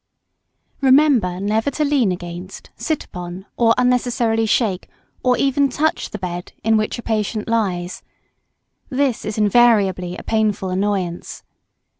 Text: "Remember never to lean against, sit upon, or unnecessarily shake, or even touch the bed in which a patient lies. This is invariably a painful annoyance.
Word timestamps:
"Remember 0.81 1.39
never 1.39 1.69
to 1.69 1.85
lean 1.85 2.11
against, 2.11 2.71
sit 2.75 3.03
upon, 3.03 3.45
or 3.55 3.75
unnecessarily 3.77 4.47
shake, 4.47 4.89
or 5.21 5.37
even 5.37 5.69
touch 5.69 6.09
the 6.09 6.17
bed 6.17 6.53
in 6.63 6.75
which 6.75 6.97
a 6.97 7.03
patient 7.03 7.47
lies. 7.47 8.01
This 8.89 9.23
is 9.25 9.37
invariably 9.37 10.17
a 10.17 10.23
painful 10.23 10.71
annoyance. 10.71 11.43